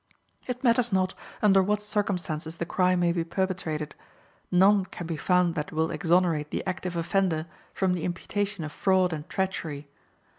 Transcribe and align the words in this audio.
It 0.47 0.63
matters 0.63 0.91
not 0.91 1.13
under 1.43 1.61
what 1.61 1.79
circumstances 1.79 2.57
the 2.57 2.65
crime 2.65 3.01
may 3.01 3.11
be 3.11 3.23
perpetrated, 3.23 3.93
none 4.49 4.83
can 4.87 5.05
be 5.05 5.15
found 5.15 5.53
that 5.53 5.71
will 5.71 5.91
exonerate 5.91 6.49
the 6.49 6.65
active 6.65 6.95
offender 6.95 7.45
from 7.71 7.93
the 7.93 8.03
imputation 8.03 8.63
of 8.63 8.71
fraud 8.71 9.13
and 9.13 9.29
treachery. 9.29 9.87